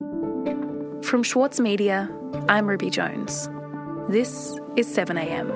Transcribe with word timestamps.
From 0.00 1.22
Schwartz 1.24 1.58
Media, 1.58 2.08
I'm 2.48 2.68
Ruby 2.68 2.90
Jones. 2.90 3.48
This 4.08 4.56
is 4.76 4.86
7am. 4.86 5.48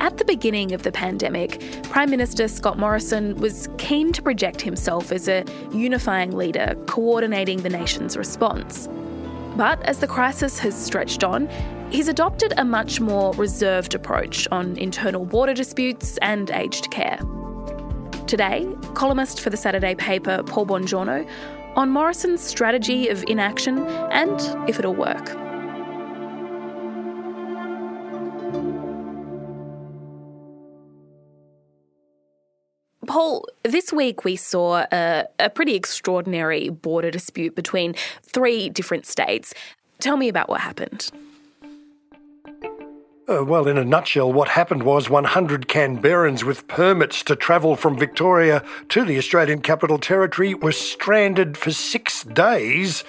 At 0.00 0.16
the 0.16 0.24
beginning 0.24 0.72
of 0.72 0.84
the 0.84 0.92
pandemic, 0.92 1.60
Prime 1.82 2.08
Minister 2.08 2.48
Scott 2.48 2.78
Morrison 2.78 3.34
was 3.36 3.68
keen 3.76 4.12
to 4.12 4.22
project 4.22 4.62
himself 4.62 5.12
as 5.12 5.28
a 5.28 5.44
unifying 5.72 6.34
leader 6.36 6.76
coordinating 6.86 7.62
the 7.62 7.68
nation's 7.68 8.16
response. 8.16 8.88
But 9.56 9.82
as 9.82 9.98
the 9.98 10.06
crisis 10.06 10.58
has 10.60 10.74
stretched 10.74 11.24
on, 11.24 11.46
he's 11.90 12.08
adopted 12.08 12.54
a 12.56 12.64
much 12.64 13.00
more 13.00 13.34
reserved 13.34 13.94
approach 13.94 14.48
on 14.50 14.78
internal 14.78 15.26
border 15.26 15.54
disputes 15.54 16.18
and 16.22 16.50
aged 16.52 16.90
care. 16.90 17.18
Today, 18.30 18.64
columnist 18.94 19.40
for 19.40 19.50
the 19.50 19.56
Saturday 19.56 19.96
paper 19.96 20.44
Paul 20.44 20.64
Bongiorno 20.64 21.28
on 21.74 21.90
Morrison's 21.90 22.40
strategy 22.40 23.08
of 23.08 23.24
inaction 23.26 23.84
and 24.12 24.40
if 24.70 24.78
it'll 24.78 24.94
work. 24.94 25.26
Paul, 33.08 33.48
this 33.64 33.92
week 33.92 34.22
we 34.22 34.36
saw 34.36 34.86
a, 34.92 35.26
a, 35.40 35.50
pretty 35.50 35.74
extraordinary 35.74 36.68
border 36.68 37.10
dispute 37.10 37.56
between 37.56 37.96
three 38.22 38.68
different 38.68 39.06
states. 39.06 39.52
Tell 39.98 40.16
me 40.16 40.28
about 40.28 40.48
what 40.48 40.60
happened. 40.60 41.10
Uh, 43.30 43.44
well, 43.44 43.68
in 43.68 43.78
a 43.78 43.84
nutshell, 43.84 44.32
what 44.32 44.48
happened 44.48 44.82
was 44.82 45.08
100 45.08 45.68
Canberrans 45.68 46.42
with 46.42 46.66
permits 46.66 47.22
to 47.22 47.36
travel 47.36 47.76
from 47.76 47.96
Victoria 47.96 48.64
to 48.88 49.04
the 49.04 49.18
Australian 49.18 49.60
Capital 49.60 49.98
Territory 49.98 50.52
were 50.52 50.72
stranded 50.72 51.56
for 51.56 51.70
six 51.70 52.24
days 52.24 53.04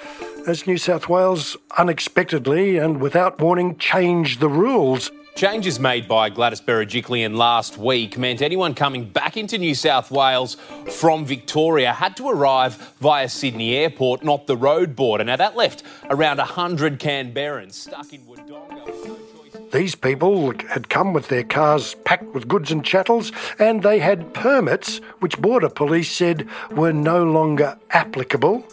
as 0.45 0.67
New 0.67 0.77
South 0.77 1.09
Wales 1.09 1.57
unexpectedly 1.75 2.77
and 2.77 3.01
without 3.01 3.41
warning 3.41 3.79
changed 3.79 4.39
the 4.39 4.47
rules. 4.47 5.09
Changes 5.33 5.79
made 5.79 6.07
by 6.07 6.29
Gladys 6.29 6.61
Berejiklian 6.61 7.35
last 7.35 7.79
week 7.79 8.15
meant 8.15 8.43
anyone 8.43 8.75
coming 8.75 9.09
back 9.09 9.37
into 9.37 9.57
New 9.57 9.73
South 9.73 10.11
Wales 10.11 10.55
from 10.87 11.25
Victoria 11.25 11.93
had 11.93 12.15
to 12.17 12.29
arrive 12.29 12.75
via 12.99 13.27
Sydney 13.27 13.75
Airport, 13.75 14.23
not 14.23 14.45
the 14.45 14.57
road 14.57 14.95
border. 14.95 15.23
Now, 15.23 15.37
that 15.37 15.55
left 15.55 15.81
around 16.11 16.37
100 16.37 16.99
Canberrans 16.99 17.73
stuck 17.73 18.13
in 18.13 18.21
Wodonga. 18.21 19.30
These 19.71 19.95
people 19.95 20.53
had 20.69 20.89
come 20.89 21.13
with 21.13 21.29
their 21.29 21.43
cars 21.43 21.95
packed 22.03 22.33
with 22.33 22.47
goods 22.47 22.71
and 22.71 22.83
chattels, 22.83 23.31
and 23.57 23.83
they 23.83 23.99
had 23.99 24.33
permits 24.33 24.97
which 25.19 25.41
Border 25.41 25.69
Police 25.69 26.11
said 26.11 26.47
were 26.71 26.91
no 26.91 27.23
longer 27.23 27.77
applicable. 27.91 28.65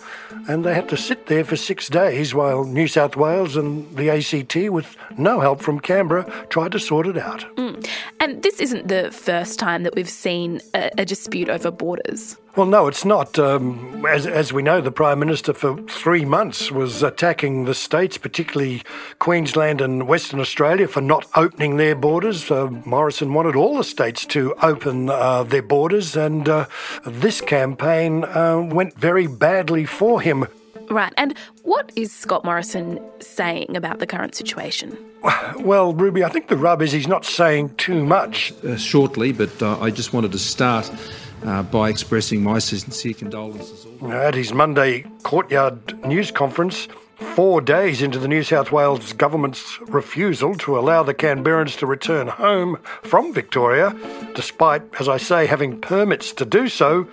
And 0.49 0.65
they 0.65 0.75
had 0.75 0.89
to 0.89 0.97
sit 0.97 1.27
there 1.27 1.45
for 1.45 1.57
six 1.57 1.89
days 1.89 2.35
while 2.35 2.65
New 2.65 2.89
South 2.89 3.17
Wales 3.17 3.57
and 3.57 3.97
the 3.97 4.11
ACT, 4.11 4.71
with 4.71 4.97
no 5.17 5.41
help 5.41 5.61
from 5.61 5.79
Canberra, 5.79 6.25
tried 6.49 6.73
to 6.73 6.81
sort 6.81 7.07
it 7.07 7.19
out. 7.19 7.41
Mm. 7.57 7.87
And 8.21 8.43
this 8.43 8.61
isn't 8.61 8.89
the 8.89 9.11
first 9.11 9.59
time 9.59 9.83
that 9.85 9.95
we've 9.95 10.09
seen 10.09 10.61
a, 10.75 10.91
a 10.99 11.05
dispute 11.05 11.49
over 11.49 11.71
borders. 11.71 12.37
Well, 12.59 12.67
no, 12.67 12.89
it's 12.89 13.05
not. 13.05 13.39
Um, 13.39 14.05
as, 14.05 14.27
as 14.27 14.53
we 14.53 14.63
know, 14.63 14.81
the 14.81 14.91
Prime 14.91 15.21
Minister 15.21 15.55
for 15.55 15.81
three 15.83 16.25
months 16.25 16.73
was 16.73 17.05
attacking 17.05 17.67
the 17.67 17.73
states, 17.73 18.19
particularly 18.19 18.83
Queensland 19.21 19.81
and 19.81 20.09
Western 20.09 20.41
Australia, 20.41 20.89
for 20.89 21.01
not 21.01 21.25
opening 21.37 21.77
their 21.77 21.95
borders. 21.95 22.51
Uh, 22.51 22.67
Morrison 22.85 23.33
wanted 23.33 23.55
all 23.55 23.77
the 23.77 23.85
states 23.85 24.27
to 24.27 24.57
open 24.61 25.09
uh, 25.09 25.45
their 25.45 25.63
borders, 25.63 26.17
and 26.17 26.49
uh, 26.49 26.67
this 27.07 27.41
campaign 27.41 28.25
uh, 28.25 28.59
went 28.59 28.99
very 28.99 29.29
badly 29.29 29.85
for 29.85 30.21
him. 30.21 30.45
Right. 30.91 31.13
And 31.17 31.37
what 31.63 31.93
is 31.97 32.13
Scott 32.13 32.45
Morrison 32.45 33.01
saying 33.21 33.77
about 33.77 33.99
the 33.99 34.07
current 34.07 34.35
situation? 34.35 34.97
Well, 35.59 35.93
Ruby, 35.93 36.25
I 36.25 36.29
think 36.29 36.49
the 36.49 36.57
rub 36.57 36.81
is 36.81 36.93
he's 36.93 37.09
not 37.09 37.25
saying 37.25 37.75
too 37.77 38.05
much. 38.05 38.53
Uh, 38.65 38.77
shortly, 38.77 39.33
but 39.33 39.63
uh, 39.63 39.79
I 39.81 39.91
just 39.91 40.13
wanted 40.13 40.33
to 40.33 40.39
start 40.39 40.91
uh, 41.45 41.63
by 41.65 41.89
expressing 41.89 42.43
my 42.43 42.59
sincere 42.59 43.15
condolences. 43.15 43.87
At 44.03 44.35
his 44.35 44.53
Monday 44.53 45.05
courtyard 45.25 46.05
news 46.07 46.31
conference, 46.31 46.89
four 47.17 47.61
days 47.61 48.01
into 48.01 48.19
the 48.19 48.29
New 48.29 48.43
South 48.43 48.71
Wales 48.71 49.13
government's 49.13 49.79
refusal 49.83 50.55
to 50.57 50.79
allow 50.79 51.03
the 51.03 51.15
Canberrans 51.15 51.77
to 51.79 51.87
return 51.87 52.29
home 52.29 52.79
from 53.03 53.35
Victoria, 53.35 53.95
despite, 54.35 54.83
as 55.01 55.09
I 55.09 55.17
say, 55.17 55.47
having 55.47 55.81
permits 55.81 56.33
to 56.35 56.45
do 56.45 56.69
so, 56.69 57.09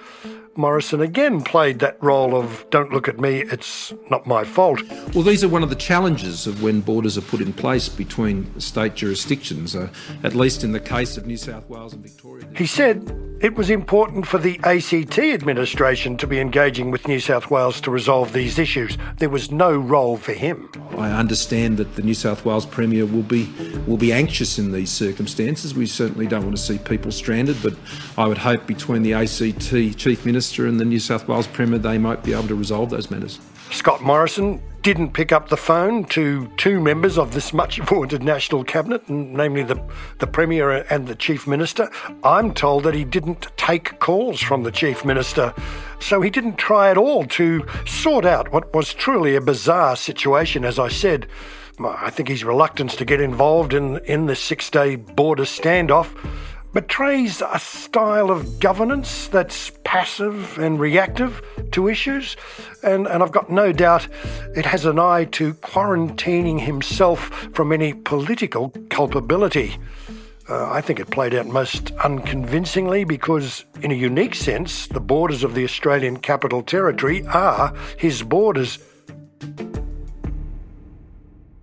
Morrison 0.58 1.02
again 1.02 1.42
played 1.42 1.80
that 1.80 2.02
role 2.02 2.36
of 2.36 2.66
don't 2.70 2.92
look 2.92 3.08
at 3.10 3.20
me, 3.20 3.42
it's 3.42 3.94
not 4.10 4.26
my 4.26 4.44
fault. 4.44 4.82
Well, 5.14 5.24
these 5.24 5.44
are 5.44 5.50
one 5.50 5.64
of 5.64 5.70
the 5.70 5.76
challenges 5.76 6.48
of 6.48 6.64
when 6.64 6.80
borders 6.80 7.18
are 7.18 7.22
put 7.22 7.42
in 7.42 7.52
place 7.52 7.90
between 7.90 8.58
state 8.60 8.96
jurisdictions, 8.96 9.76
uh, 9.76 9.90
at 10.24 10.34
least 10.34 10.64
in 10.64 10.72
the 10.72 10.80
case 10.80 11.18
of 11.18 11.26
New 11.26 11.38
South 11.38 11.68
Wales 11.70 11.94
and 11.94 12.02
Victoria. 12.02 12.48
He 12.56 12.66
said 12.66 13.12
it 13.42 13.56
was 13.56 13.70
important 13.70 14.26
for 14.26 14.38
the 14.38 14.58
ACT 14.64 15.20
administration 15.20 16.16
to 16.18 16.26
be 16.26 16.40
engaging 16.40 16.90
with 16.90 17.06
New 17.08 17.20
South 17.20 17.52
Wales 17.52 17.82
to 17.82 17.92
resolve 17.92 18.32
these 18.32 18.58
issues. 18.58 18.98
There 19.18 19.30
was 19.30 19.52
no 19.52 19.78
role 19.78 20.16
for 20.16 20.32
him. 20.32 20.70
I 20.98 21.12
understand 21.12 21.78
that 21.78 21.96
the 21.96 22.02
New 22.02 22.14
South 22.14 22.46
Wales 22.46 22.66
Premier 22.66 23.06
will 23.06 23.24
be 23.24 23.52
will 23.88 23.98
be 23.98 24.14
anxious 24.14 24.58
in 24.58 24.72
these 24.72 24.90
circumstances. 24.90 25.76
We 25.76 25.86
certainly 25.86 26.28
don't 26.28 26.44
want 26.44 26.56
to 26.56 26.64
see 26.64 26.78
people 26.78 27.12
stranded, 27.12 27.58
but 27.62 27.76
I 28.18 28.26
would 28.26 28.38
hope 28.38 28.66
between 28.66 29.04
the 29.04 29.14
ACT 29.14 29.98
Chief 29.98 30.26
Minister 30.26 30.45
and 30.54 30.80
the 30.80 30.86
New 30.86 31.00
South 31.00 31.28
Wales 31.28 31.48
Premier 31.48 31.80
they 31.80 31.98
might 31.98 32.24
be 32.24 32.34
able 32.34 32.48
to 32.48 32.56
resolve 32.56 32.90
those 32.90 33.12
matters. 33.12 33.40
Scott 33.72 34.02
Morrison 34.02 34.62
didn't 34.84 35.14
pick 35.14 35.32
up 35.32 35.50
the 35.50 35.58
phone 35.58 36.06
to 36.06 36.48
two 36.58 36.80
members 36.80 37.18
of 37.18 37.34
this 37.34 37.52
much 37.52 37.80
vaunted 37.80 38.22
national 38.22 38.64
cabinet, 38.64 39.10
namely 39.10 39.64
the, 39.64 39.82
the 40.20 40.28
Premier 40.28 40.86
and 40.92 41.08
the 41.08 41.16
Chief 41.16 41.48
Minister. 41.48 41.90
I'm 42.24 42.54
told 42.54 42.84
that 42.84 42.94
he 42.94 43.04
didn't 43.04 43.48
take 43.58 44.00
calls 44.00 44.40
from 44.40 44.62
the 44.62 44.72
Chief 44.72 45.04
Minister, 45.04 45.54
so 46.00 46.22
he 46.22 46.30
didn't 46.30 46.58
try 46.58 46.92
at 46.92 46.98
all 46.98 47.26
to 47.26 47.66
sort 47.88 48.26
out 48.26 48.54
what 48.54 48.74
was 48.76 48.94
truly 48.94 49.36
a 49.36 49.42
bizarre 49.42 49.96
situation, 49.96 50.64
as 50.64 50.78
I 50.78 50.90
said. 50.90 51.28
I 51.80 52.12
think 52.12 52.30
his 52.30 52.44
reluctance 52.46 52.96
to 52.98 53.06
get 53.06 53.20
involved 53.20 53.74
in, 53.74 53.98
in 54.06 54.28
the 54.28 54.36
six 54.36 54.70
day 54.70 54.96
border 54.96 55.44
standoff 55.44 56.16
betrays 56.76 57.42
a 57.42 57.58
style 57.58 58.30
of 58.30 58.60
governance 58.60 59.30
that's 59.30 59.72
passive 59.86 60.60
and 60.60 60.78
reactive 60.78 61.42
to 61.72 61.88
issues, 61.88 62.36
and, 62.84 63.08
and 63.08 63.24
I've 63.24 63.32
got 63.32 63.50
no 63.50 63.72
doubt 63.72 64.10
it 64.58 64.66
has 64.66 64.86
an 64.86 65.00
eye 65.00 65.24
to 65.32 65.54
quarantining 65.54 66.60
himself 66.60 67.30
from 67.54 67.72
any 67.72 67.94
political 67.94 68.74
culpability. 68.90 69.78
Uh, 70.50 70.70
I 70.70 70.82
think 70.82 71.00
it 71.00 71.10
played 71.10 71.34
out 71.34 71.48
most 71.48 71.92
unconvincingly 72.04 73.06
because, 73.06 73.64
in 73.82 73.92
a 73.92 73.96
unique 73.96 74.36
sense, 74.36 74.86
the 74.86 75.00
borders 75.00 75.46
of 75.46 75.56
the 75.56 75.64
Australian 75.64 76.18
Capital 76.18 76.62
Territory 76.62 77.26
are 77.28 77.74
his 77.98 78.22
borders. 78.22 78.80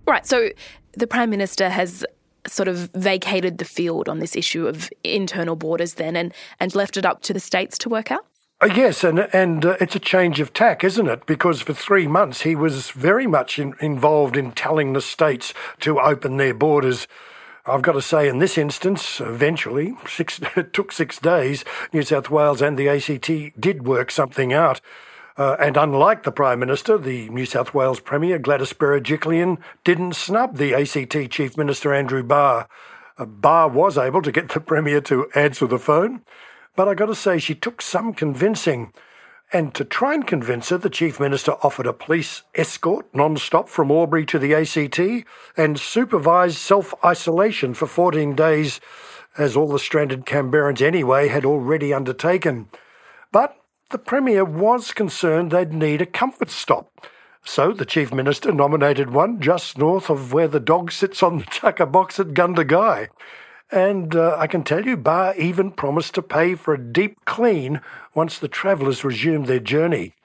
Right, 0.07 0.25
so 0.25 0.49
the 0.93 1.05
Prime 1.05 1.29
Minister 1.29 1.69
has 1.69 2.03
sort 2.47 2.67
of 2.67 2.89
vacated 2.93 3.57
the 3.57 3.65
field 3.65 4.09
on 4.09 4.19
this 4.19 4.35
issue 4.35 4.67
of 4.67 4.89
internal 5.03 5.55
borders 5.55 5.95
then 5.95 6.15
and, 6.15 6.33
and 6.59 6.75
left 6.75 6.97
it 6.97 7.05
up 7.05 7.21
to 7.23 7.33
the 7.33 7.39
states 7.39 7.77
to 7.79 7.89
work 7.89 8.11
out? 8.11 8.25
Uh, 8.61 8.69
yes, 8.73 9.03
and 9.03 9.19
and 9.33 9.65
uh, 9.65 9.75
it's 9.81 9.95
a 9.95 9.99
change 9.99 10.39
of 10.39 10.53
tack, 10.53 10.83
isn't 10.83 11.07
it? 11.07 11.25
Because 11.25 11.61
for 11.61 11.73
three 11.73 12.07
months 12.07 12.41
he 12.43 12.55
was 12.55 12.91
very 12.91 13.27
much 13.27 13.59
in, 13.59 13.73
involved 13.81 14.37
in 14.37 14.51
telling 14.53 14.93
the 14.93 15.01
states 15.01 15.53
to 15.81 15.99
open 15.99 16.37
their 16.37 16.53
borders. 16.53 17.07
I've 17.65 17.81
got 17.81 17.93
to 17.93 18.01
say, 18.01 18.27
in 18.27 18.39
this 18.39 18.57
instance, 18.57 19.21
eventually, 19.21 19.95
six, 20.07 20.39
it 20.55 20.73
took 20.73 20.91
six 20.91 21.19
days. 21.19 21.65
New 21.91 22.03
South 22.03 22.29
Wales 22.29 22.61
and 22.61 22.77
the 22.77 22.89
ACT 22.89 23.59
did 23.59 23.85
work 23.85 24.11
something 24.11 24.53
out. 24.53 24.79
Uh, 25.35 25.55
and 25.59 25.77
unlike 25.77 26.23
the 26.23 26.31
Prime 26.31 26.59
Minister, 26.59 26.97
the 26.97 27.27
New 27.29 27.45
South 27.45 27.73
Wales 27.73 27.99
Premier, 27.99 28.37
Gladys 28.37 28.73
Berejiklian, 28.73 29.57
didn't 29.83 30.13
snub 30.13 30.57
the 30.57 30.75
ACT 30.75 31.31
Chief 31.31 31.57
Minister, 31.57 31.93
Andrew 31.93 32.21
Barr. 32.21 32.67
Uh, 33.17 33.25
Barr 33.25 33.67
was 33.67 33.97
able 33.97 34.21
to 34.21 34.31
get 34.31 34.49
the 34.49 34.59
Premier 34.59 35.01
to 35.01 35.27
answer 35.33 35.65
the 35.65 35.79
phone, 35.79 36.21
but 36.75 36.87
I 36.87 36.93
got 36.93 37.07
to 37.07 37.15
say, 37.15 37.39
she 37.39 37.55
took 37.55 37.81
some 37.81 38.13
convincing. 38.13 38.93
And 39.51 39.73
to 39.75 39.85
try 39.85 40.15
and 40.15 40.25
convince 40.25 40.69
her, 40.69 40.77
the 40.77 40.89
Chief 40.89 41.19
Minister 41.19 41.53
offered 41.63 41.85
a 41.85 41.93
police 41.93 42.41
escort 42.55 43.05
non 43.13 43.37
stop 43.37 43.69
from 43.69 43.91
Albury 43.91 44.25
to 44.27 44.39
the 44.39 44.53
ACT 44.55 45.27
and 45.55 45.79
supervised 45.79 46.57
self 46.57 46.93
isolation 47.05 47.75
for 47.75 47.85
14 47.85 48.35
days, 48.35 48.79
as 49.37 49.55
all 49.55 49.67
the 49.67 49.77
stranded 49.77 50.25
Canberrans 50.25 50.81
anyway 50.81 51.27
had 51.27 51.45
already 51.45 51.93
undertaken. 51.93 52.67
But 53.31 53.55
the 53.93 53.99
Premier 53.99 54.43
was 54.43 54.91
concerned 54.91 55.51
they'd 55.51 55.71
need 55.71 56.01
a 56.01 56.07
comfort 56.07 56.49
stop. 56.49 57.05
So 57.45 57.71
the 57.71 57.85
Chief 57.85 58.11
Minister 58.11 58.51
nominated 58.51 59.11
one 59.11 59.39
just 59.39 59.77
north 59.77 60.09
of 60.09 60.33
where 60.33 60.47
the 60.47 60.59
dog 60.59 60.91
sits 60.91 61.21
on 61.21 61.37
the 61.37 61.45
tucker 61.45 61.85
box 61.85 62.19
at 62.19 62.29
Gundagai. 62.29 63.09
And 63.71 64.15
uh, 64.15 64.35
I 64.39 64.47
can 64.47 64.63
tell 64.63 64.83
you, 64.83 64.97
Barr 64.97 65.35
even 65.35 65.71
promised 65.71 66.15
to 66.15 66.23
pay 66.23 66.55
for 66.55 66.73
a 66.73 66.83
deep 66.83 67.23
clean 67.25 67.81
once 68.15 68.39
the 68.39 68.47
travellers 68.47 69.03
resumed 69.03 69.45
their 69.45 69.59
journey. 69.59 70.15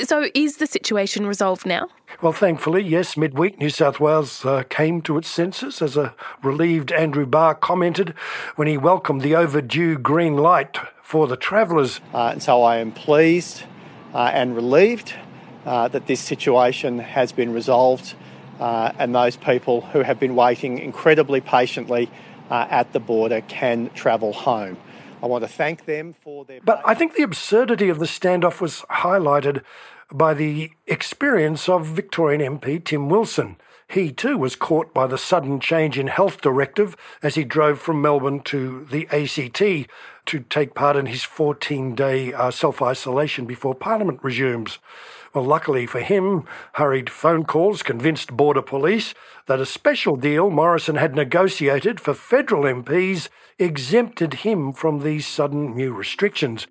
So, 0.00 0.30
is 0.34 0.56
the 0.56 0.66
situation 0.66 1.26
resolved 1.26 1.66
now? 1.66 1.88
Well, 2.22 2.32
thankfully, 2.32 2.82
yes. 2.82 3.16
Midweek, 3.16 3.58
New 3.58 3.68
South 3.68 4.00
Wales 4.00 4.44
uh, 4.44 4.62
came 4.70 5.02
to 5.02 5.18
its 5.18 5.28
senses, 5.28 5.82
as 5.82 5.96
a 5.96 6.14
relieved 6.42 6.92
Andrew 6.92 7.26
Barr 7.26 7.54
commented 7.54 8.10
when 8.56 8.68
he 8.68 8.78
welcomed 8.78 9.20
the 9.20 9.34
overdue 9.34 9.98
green 9.98 10.36
light 10.36 10.78
for 11.08 11.26
the 11.26 11.38
travellers. 11.38 12.02
Uh, 12.12 12.32
and 12.32 12.42
so 12.42 12.62
I 12.62 12.76
am 12.76 12.92
pleased 12.92 13.62
uh, 14.12 14.30
and 14.34 14.54
relieved 14.54 15.14
uh, 15.64 15.88
that 15.88 16.06
this 16.06 16.20
situation 16.20 16.98
has 16.98 17.32
been 17.32 17.54
resolved 17.54 18.14
uh, 18.60 18.92
and 18.98 19.14
those 19.14 19.34
people 19.34 19.80
who 19.80 20.02
have 20.02 20.20
been 20.20 20.36
waiting 20.36 20.78
incredibly 20.78 21.40
patiently 21.40 22.10
uh, 22.50 22.66
at 22.68 22.92
the 22.92 23.00
border 23.00 23.40
can 23.48 23.88
travel 23.94 24.34
home. 24.34 24.76
I 25.22 25.26
want 25.26 25.44
to 25.44 25.48
thank 25.48 25.86
them 25.86 26.14
for 26.22 26.44
their. 26.44 26.60
But 26.60 26.82
I 26.84 26.92
think 26.92 27.14
the 27.14 27.22
absurdity 27.22 27.88
of 27.88 27.98
the 28.00 28.04
standoff 28.04 28.60
was 28.60 28.82
highlighted 28.90 29.62
by 30.12 30.34
the 30.34 30.72
experience 30.86 31.70
of 31.70 31.86
Victorian 31.86 32.58
MP 32.58 32.84
Tim 32.84 33.08
Wilson. 33.08 33.56
He 33.90 34.12
too 34.12 34.36
was 34.36 34.54
caught 34.54 34.92
by 34.92 35.06
the 35.06 35.16
sudden 35.16 35.60
change 35.60 35.98
in 35.98 36.08
health 36.08 36.42
directive 36.42 36.94
as 37.22 37.36
he 37.36 37.44
drove 37.44 37.80
from 37.80 38.02
Melbourne 38.02 38.40
to 38.40 38.84
the 38.84 39.08
ACT 39.10 39.88
to 40.26 40.40
take 40.50 40.74
part 40.74 40.94
in 40.94 41.06
his 41.06 41.22
14 41.22 41.94
day 41.94 42.34
uh, 42.34 42.50
self 42.50 42.82
isolation 42.82 43.46
before 43.46 43.74
Parliament 43.74 44.20
resumes. 44.22 44.78
Well, 45.32 45.44
luckily 45.44 45.86
for 45.86 46.00
him, 46.00 46.44
hurried 46.74 47.08
phone 47.08 47.46
calls 47.46 47.82
convinced 47.82 48.36
Border 48.36 48.60
Police 48.60 49.14
that 49.46 49.60
a 49.60 49.64
special 49.64 50.16
deal 50.16 50.50
Morrison 50.50 50.96
had 50.96 51.14
negotiated 51.14 51.98
for 51.98 52.12
federal 52.12 52.64
MPs 52.64 53.30
exempted 53.58 54.34
him 54.34 54.74
from 54.74 55.00
these 55.00 55.26
sudden 55.26 55.74
new 55.74 55.94
restrictions. 55.94 56.66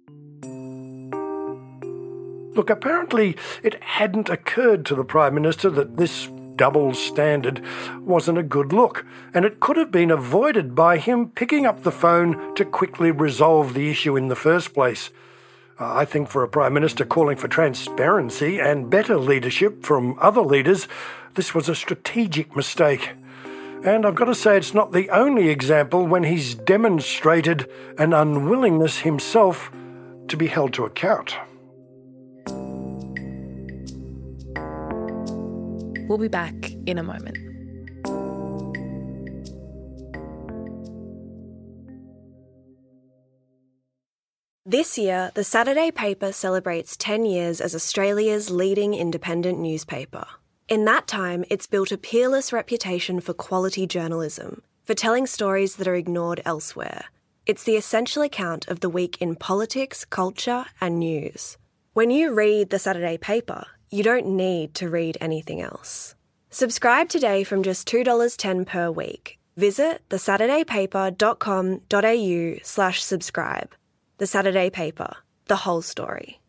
Look, 2.55 2.69
apparently 2.69 3.35
it 3.63 3.83
hadn't 3.83 4.29
occurred 4.29 4.85
to 4.85 4.95
the 4.95 5.03
Prime 5.03 5.33
Minister 5.33 5.71
that 5.71 5.97
this 5.97 6.27
double 6.57 6.93
standard 6.93 7.61
wasn't 8.01 8.37
a 8.37 8.43
good 8.43 8.73
look, 8.73 9.05
and 9.33 9.45
it 9.45 9.59
could 9.59 9.77
have 9.77 9.91
been 9.91 10.11
avoided 10.11 10.75
by 10.75 10.97
him 10.97 11.29
picking 11.29 11.65
up 11.65 11.83
the 11.83 11.91
phone 11.91 12.53
to 12.55 12.65
quickly 12.65 13.11
resolve 13.11 13.73
the 13.73 13.89
issue 13.89 14.17
in 14.17 14.27
the 14.27 14.35
first 14.35 14.73
place. 14.73 15.11
I 15.79 16.05
think 16.05 16.27
for 16.27 16.43
a 16.43 16.49
Prime 16.49 16.73
Minister 16.73 17.05
calling 17.05 17.37
for 17.37 17.47
transparency 17.47 18.59
and 18.59 18.89
better 18.89 19.17
leadership 19.17 19.85
from 19.85 20.17
other 20.19 20.41
leaders, 20.41 20.87
this 21.35 21.53
was 21.53 21.69
a 21.69 21.75
strategic 21.75 22.55
mistake. 22.55 23.11
And 23.83 24.05
I've 24.05 24.15
got 24.15 24.25
to 24.25 24.33
say, 24.33 24.57
it's 24.57 24.73
not 24.73 24.91
the 24.91 25.09
only 25.11 25.49
example 25.49 26.07
when 26.07 26.23
he's 26.23 26.55
demonstrated 26.55 27.69
an 27.99 28.11
unwillingness 28.11 28.99
himself 28.99 29.71
to 30.29 30.35
be 30.35 30.47
held 30.47 30.73
to 30.73 30.85
account. 30.85 31.35
We'll 36.07 36.17
be 36.17 36.27
back 36.27 36.71
in 36.85 36.97
a 36.97 37.03
moment. 37.03 37.37
This 44.69 44.97
year, 44.97 45.31
the 45.33 45.45
Saturday 45.45 45.91
paper 45.91 46.33
celebrates 46.33 46.97
10 46.97 47.25
years 47.25 47.61
as 47.61 47.73
Australia's 47.73 48.51
leading 48.51 48.93
independent 48.93 49.59
newspaper. 49.59 50.25
In 50.67 50.83
that 50.83 51.07
time, 51.07 51.45
it's 51.49 51.67
built 51.67 51.93
a 51.93 51.97
peerless 51.97 52.51
reputation 52.51 53.21
for 53.21 53.33
quality 53.33 53.87
journalism, 53.87 54.61
for 54.83 54.93
telling 54.93 55.25
stories 55.25 55.77
that 55.77 55.87
are 55.87 55.95
ignored 55.95 56.41
elsewhere. 56.43 57.05
It's 57.45 57.63
the 57.63 57.77
essential 57.77 58.21
account 58.23 58.67
of 58.67 58.81
the 58.81 58.89
week 58.89 59.21
in 59.21 59.37
politics, 59.37 60.03
culture, 60.03 60.65
and 60.81 60.99
news. 60.99 61.57
When 61.93 62.09
you 62.11 62.33
read 62.33 62.69
the 62.69 62.77
Saturday 62.77 63.17
paper, 63.17 63.67
you 63.89 64.03
don't 64.03 64.27
need 64.27 64.73
to 64.75 64.89
read 64.89 65.17
anything 65.21 65.61
else. 65.61 66.15
Subscribe 66.49 67.09
today 67.09 67.43
from 67.43 67.63
just 67.63 67.87
$2.10 67.87 68.65
per 68.65 68.91
week. 68.91 69.39
Visit 69.57 70.01
thesaturdaypaper.com.au 70.09 72.59
slash 72.63 73.03
subscribe. 73.03 73.75
The 74.17 74.27
Saturday 74.27 74.69
Paper, 74.69 75.15
the 75.45 75.57
whole 75.57 75.81
story. 75.81 76.39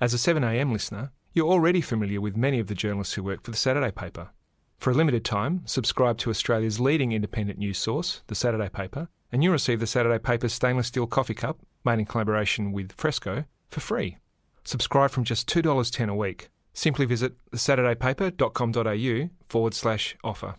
As 0.00 0.14
a 0.14 0.16
7am 0.16 0.72
listener, 0.72 1.12
you're 1.32 1.48
already 1.48 1.80
familiar 1.80 2.20
with 2.20 2.36
many 2.36 2.58
of 2.58 2.66
the 2.66 2.74
journalists 2.74 3.14
who 3.14 3.22
work 3.22 3.42
for 3.42 3.50
the 3.50 3.56
Saturday 3.56 3.90
Paper. 3.90 4.30
For 4.78 4.90
a 4.90 4.94
limited 4.94 5.24
time, 5.24 5.62
subscribe 5.64 6.18
to 6.18 6.30
Australia's 6.30 6.80
leading 6.80 7.12
independent 7.12 7.58
news 7.58 7.78
source, 7.78 8.22
the 8.26 8.34
Saturday 8.34 8.68
Paper, 8.68 9.08
and 9.30 9.42
you'll 9.42 9.52
receive 9.52 9.80
the 9.80 9.86
Saturday 9.86 10.18
Paper's 10.18 10.52
stainless 10.52 10.88
steel 10.88 11.06
coffee 11.06 11.34
cup, 11.34 11.58
made 11.84 12.00
in 12.00 12.04
collaboration 12.04 12.72
with 12.72 12.92
Fresco, 12.92 13.44
for 13.68 13.80
free. 13.80 14.18
Subscribe 14.64 15.10
from 15.10 15.24
just 15.24 15.48
$2.10 15.48 16.08
a 16.08 16.14
week. 16.14 16.48
Simply 16.74 17.06
visit 17.06 17.34
thesaturdaypaper.com.au 17.50 19.30
forward 19.48 19.74
slash 19.74 20.16
offer. 20.24 20.54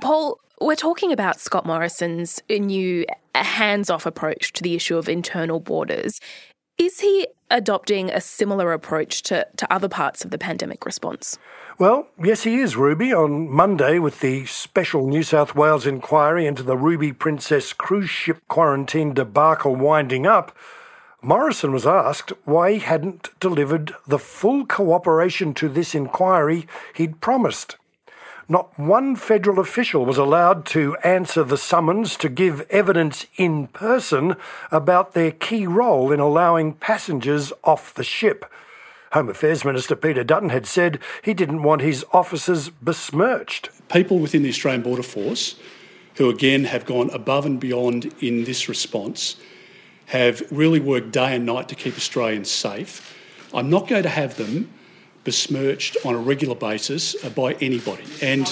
Paul, 0.00 0.38
we're 0.60 0.74
talking 0.74 1.12
about 1.12 1.40
Scott 1.40 1.64
Morrison's 1.64 2.40
new 2.50 3.06
hands 3.34 3.90
off 3.90 4.06
approach 4.06 4.52
to 4.54 4.62
the 4.62 4.74
issue 4.74 4.96
of 4.96 5.08
internal 5.08 5.60
borders. 5.60 6.20
Is 6.76 7.00
he 7.00 7.28
adopting 7.52 8.10
a 8.10 8.20
similar 8.20 8.72
approach 8.72 9.22
to, 9.24 9.46
to 9.56 9.72
other 9.72 9.88
parts 9.88 10.24
of 10.24 10.32
the 10.32 10.38
pandemic 10.38 10.84
response? 10.84 11.38
Well, 11.78 12.08
yes, 12.22 12.42
he 12.42 12.60
is, 12.60 12.76
Ruby. 12.76 13.12
On 13.12 13.48
Monday, 13.48 14.00
with 14.00 14.18
the 14.18 14.44
special 14.46 15.06
New 15.06 15.22
South 15.22 15.54
Wales 15.54 15.86
inquiry 15.86 16.46
into 16.46 16.64
the 16.64 16.76
Ruby 16.76 17.12
Princess 17.12 17.72
cruise 17.72 18.10
ship 18.10 18.40
quarantine 18.48 19.14
debacle 19.14 19.76
winding 19.76 20.26
up, 20.26 20.56
Morrison 21.22 21.72
was 21.72 21.86
asked 21.86 22.32
why 22.44 22.72
he 22.72 22.78
hadn't 22.80 23.30
delivered 23.38 23.94
the 24.06 24.18
full 24.18 24.66
cooperation 24.66 25.54
to 25.54 25.68
this 25.68 25.94
inquiry 25.94 26.66
he'd 26.94 27.20
promised. 27.20 27.76
Not 28.48 28.78
one 28.78 29.16
federal 29.16 29.58
official 29.58 30.04
was 30.04 30.18
allowed 30.18 30.66
to 30.66 30.96
answer 30.98 31.42
the 31.44 31.56
summons 31.56 32.16
to 32.18 32.28
give 32.28 32.66
evidence 32.68 33.24
in 33.36 33.68
person 33.68 34.36
about 34.70 35.14
their 35.14 35.30
key 35.30 35.66
role 35.66 36.12
in 36.12 36.20
allowing 36.20 36.74
passengers 36.74 37.54
off 37.62 37.94
the 37.94 38.04
ship. 38.04 38.44
Home 39.12 39.30
Affairs 39.30 39.64
Minister 39.64 39.96
Peter 39.96 40.24
Dutton 40.24 40.50
had 40.50 40.66
said 40.66 40.98
he 41.22 41.32
didn't 41.32 41.62
want 41.62 41.80
his 41.80 42.04
officers 42.12 42.68
besmirched. 42.68 43.70
People 43.88 44.18
within 44.18 44.42
the 44.42 44.50
Australian 44.50 44.82
Border 44.82 45.02
Force, 45.02 45.56
who 46.16 46.28
again 46.28 46.64
have 46.64 46.84
gone 46.84 47.08
above 47.10 47.46
and 47.46 47.58
beyond 47.58 48.12
in 48.20 48.44
this 48.44 48.68
response, 48.68 49.36
have 50.06 50.42
really 50.50 50.80
worked 50.80 51.12
day 51.12 51.34
and 51.36 51.46
night 51.46 51.68
to 51.68 51.74
keep 51.74 51.96
Australians 51.96 52.50
safe. 52.50 53.16
I'm 53.54 53.70
not 53.70 53.88
going 53.88 54.02
to 54.02 54.10
have 54.10 54.36
them 54.36 54.70
besmirched 55.24 55.96
on 56.04 56.14
a 56.14 56.18
regular 56.18 56.54
basis 56.54 57.16
uh, 57.24 57.30
by 57.30 57.54
anybody. 57.54 58.04
And, 58.22 58.46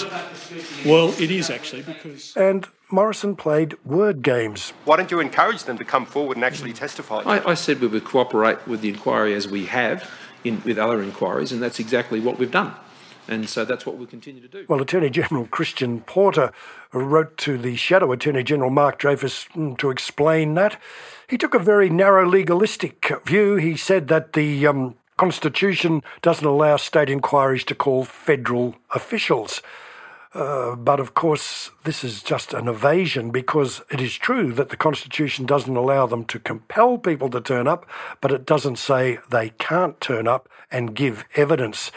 well, 0.85 1.09
it 1.21 1.31
is 1.31 1.49
actually 1.49 1.83
because. 1.83 2.35
And 2.35 2.67
Morrison 2.91 3.35
played 3.35 3.75
word 3.85 4.21
games. 4.21 4.73
Why 4.85 4.97
don't 4.97 5.11
you 5.11 5.19
encourage 5.19 5.63
them 5.63 5.77
to 5.77 5.85
come 5.85 6.05
forward 6.05 6.37
and 6.37 6.43
actually 6.43 6.73
testify? 6.73 7.21
I, 7.25 7.51
I 7.51 7.53
said 7.53 7.79
we 7.79 7.87
would 7.87 8.05
cooperate 8.05 8.67
with 8.67 8.81
the 8.81 8.89
inquiry 8.89 9.33
as 9.33 9.47
we 9.47 9.65
have 9.65 10.09
in, 10.43 10.61
with 10.63 10.77
other 10.77 11.01
inquiries, 11.01 11.51
and 11.51 11.61
that's 11.61 11.79
exactly 11.79 12.19
what 12.19 12.37
we've 12.37 12.51
done. 12.51 12.73
And 13.27 13.47
so 13.49 13.63
that's 13.63 13.85
what 13.85 13.97
we'll 13.97 14.07
continue 14.07 14.41
to 14.41 14.47
do. 14.49 14.65
Well, 14.67 14.81
Attorney 14.81 15.09
General 15.09 15.45
Christian 15.45 16.01
Porter 16.01 16.51
wrote 16.91 17.37
to 17.37 17.57
the 17.57 17.77
Shadow 17.77 18.11
Attorney 18.11 18.43
General 18.43 18.69
Mark 18.69 18.99
Dreyfus 18.99 19.47
mm, 19.55 19.77
to 19.77 19.89
explain 19.89 20.55
that. 20.55 20.79
He 21.29 21.37
took 21.37 21.53
a 21.53 21.59
very 21.59 21.89
narrow 21.89 22.27
legalistic 22.27 23.11
view. 23.25 23.55
He 23.55 23.77
said 23.77 24.09
that 24.09 24.33
the 24.33 24.67
um, 24.67 24.95
Constitution 25.17 26.01
doesn't 26.21 26.45
allow 26.45 26.77
state 26.77 27.09
inquiries 27.09 27.63
to 27.65 27.75
call 27.75 28.03
federal 28.03 28.75
officials. 28.91 29.61
Uh, 30.33 30.75
but 30.75 30.99
of 30.99 31.13
course, 31.13 31.69
this 31.83 32.03
is 32.03 32.23
just 32.23 32.53
an 32.53 32.67
evasion 32.67 33.29
because 33.29 33.83
it 33.91 34.01
is 34.01 34.15
true 34.15 34.51
that 34.53 34.69
the 34.69 34.77
Constitution 34.77 35.45
doesn't 35.45 35.75
allow 35.75 36.07
them 36.07 36.25
to 36.25 36.39
compel 36.39 36.97
people 36.97 37.29
to 37.29 37.39
turn 37.39 37.67
up, 37.67 37.85
but 38.19 38.31
it 38.31 38.45
doesn't 38.45 38.77
say 38.77 39.19
they 39.29 39.49
can't 39.59 40.01
turn 40.01 40.27
up 40.27 40.49
and 40.71 40.95
give 40.95 41.25
evidence. 41.35 41.91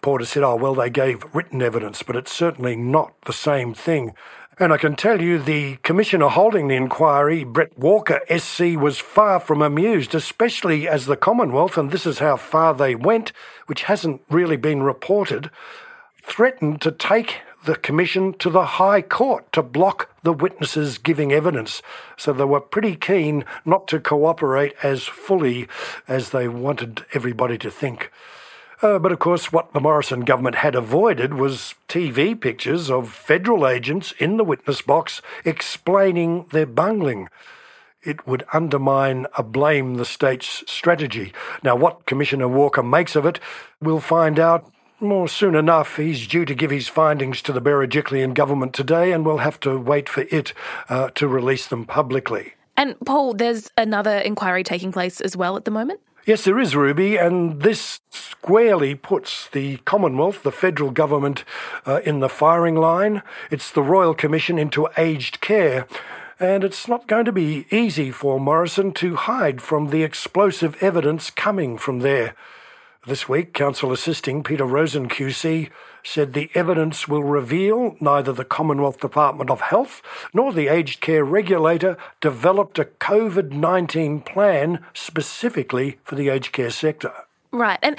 Porter 0.00 0.24
said, 0.24 0.42
oh, 0.42 0.56
well, 0.56 0.74
they 0.74 0.90
gave 0.90 1.24
written 1.32 1.62
evidence, 1.62 2.02
but 2.02 2.16
it's 2.16 2.32
certainly 2.32 2.74
not 2.74 3.14
the 3.22 3.32
same 3.32 3.74
thing. 3.74 4.12
And 4.60 4.72
I 4.72 4.76
can 4.76 4.96
tell 4.96 5.22
you 5.22 5.38
the 5.38 5.76
commissioner 5.84 6.26
holding 6.26 6.66
the 6.66 6.74
inquiry, 6.74 7.44
Bret 7.44 7.78
Walker 7.78 8.20
SC, 8.28 8.74
was 8.76 8.98
far 8.98 9.38
from 9.38 9.62
amused, 9.62 10.16
especially 10.16 10.88
as 10.88 11.06
the 11.06 11.16
Commonwealth, 11.16 11.78
and 11.78 11.92
this 11.92 12.04
is 12.04 12.18
how 12.18 12.36
far 12.36 12.74
they 12.74 12.96
went, 12.96 13.32
which 13.66 13.84
hasn't 13.84 14.20
really 14.28 14.56
been 14.56 14.82
reported, 14.82 15.52
threatened 16.24 16.80
to 16.80 16.90
take 16.90 17.36
the 17.66 17.76
commission 17.76 18.32
to 18.38 18.50
the 18.50 18.64
High 18.64 19.00
Court 19.00 19.52
to 19.52 19.62
block 19.62 20.10
the 20.24 20.32
witnesses 20.32 20.98
giving 20.98 21.30
evidence. 21.30 21.80
So 22.16 22.32
they 22.32 22.42
were 22.42 22.60
pretty 22.60 22.96
keen 22.96 23.44
not 23.64 23.86
to 23.88 24.00
cooperate 24.00 24.74
as 24.82 25.04
fully 25.04 25.68
as 26.08 26.30
they 26.30 26.48
wanted 26.48 27.06
everybody 27.14 27.58
to 27.58 27.70
think. 27.70 28.10
Uh, 28.80 28.98
but 28.98 29.10
of 29.10 29.18
course, 29.18 29.52
what 29.52 29.72
the 29.72 29.80
Morrison 29.80 30.20
government 30.20 30.56
had 30.56 30.74
avoided 30.74 31.34
was 31.34 31.74
TV 31.88 32.40
pictures 32.40 32.90
of 32.90 33.10
federal 33.10 33.66
agents 33.66 34.12
in 34.18 34.36
the 34.36 34.44
witness 34.44 34.82
box 34.82 35.20
explaining 35.44 36.46
their 36.52 36.66
bungling. 36.66 37.28
It 38.04 38.26
would 38.26 38.44
undermine 38.52 39.26
a 39.36 39.42
blame 39.42 39.96
the 39.96 40.04
state's 40.04 40.62
strategy. 40.70 41.32
Now, 41.64 41.74
what 41.74 42.06
Commissioner 42.06 42.46
Walker 42.46 42.82
makes 42.82 43.16
of 43.16 43.26
it, 43.26 43.40
we'll 43.80 44.00
find 44.00 44.38
out 44.38 44.70
more 45.00 45.28
soon 45.28 45.56
enough. 45.56 45.96
He's 45.96 46.26
due 46.26 46.44
to 46.44 46.54
give 46.54 46.70
his 46.70 46.86
findings 46.86 47.42
to 47.42 47.52
the 47.52 47.60
Berejiklian 47.60 48.34
government 48.34 48.74
today, 48.74 49.12
and 49.12 49.26
we'll 49.26 49.38
have 49.38 49.58
to 49.60 49.76
wait 49.76 50.08
for 50.08 50.22
it 50.30 50.52
uh, 50.88 51.10
to 51.16 51.26
release 51.26 51.66
them 51.66 51.84
publicly. 51.84 52.54
And 52.76 52.94
Paul, 53.04 53.34
there's 53.34 53.70
another 53.76 54.18
inquiry 54.18 54.62
taking 54.62 54.92
place 54.92 55.20
as 55.20 55.36
well 55.36 55.56
at 55.56 55.64
the 55.64 55.72
moment? 55.72 56.00
Yes, 56.28 56.44
there 56.44 56.58
is, 56.58 56.76
Ruby, 56.76 57.16
and 57.16 57.62
this 57.62 58.00
squarely 58.10 58.94
puts 58.94 59.48
the 59.48 59.78
Commonwealth, 59.86 60.42
the 60.42 60.52
federal 60.52 60.90
government, 60.90 61.42
uh, 61.86 62.02
in 62.04 62.20
the 62.20 62.28
firing 62.28 62.74
line. 62.74 63.22
It's 63.50 63.70
the 63.70 63.80
Royal 63.82 64.12
Commission 64.12 64.58
into 64.58 64.88
Aged 64.98 65.40
Care. 65.40 65.86
And 66.38 66.64
it's 66.64 66.86
not 66.86 67.06
going 67.06 67.24
to 67.24 67.32
be 67.32 67.64
easy 67.70 68.10
for 68.10 68.38
Morrison 68.38 68.92
to 68.92 69.16
hide 69.16 69.62
from 69.62 69.88
the 69.88 70.02
explosive 70.02 70.76
evidence 70.82 71.30
coming 71.30 71.78
from 71.78 72.00
there. 72.00 72.34
This 73.06 73.26
week, 73.26 73.54
Counsel 73.54 73.90
Assisting 73.90 74.42
Peter 74.42 74.66
Rozen 74.66 75.08
QC 75.08 75.70
said 76.02 76.32
the 76.32 76.50
evidence 76.54 77.08
will 77.08 77.24
reveal 77.24 77.96
neither 78.00 78.32
the 78.32 78.44
Commonwealth 78.44 79.00
Department 79.00 79.50
of 79.50 79.60
Health 79.60 80.02
nor 80.32 80.52
the 80.52 80.68
aged 80.68 81.00
care 81.00 81.24
regulator 81.24 81.96
developed 82.20 82.78
a 82.78 82.84
COVID 82.84 83.52
19 83.52 84.20
plan 84.20 84.84
specifically 84.94 85.98
for 86.04 86.14
the 86.14 86.28
aged 86.28 86.52
care 86.52 86.70
sector. 86.70 87.12
Right. 87.52 87.78
And 87.82 87.98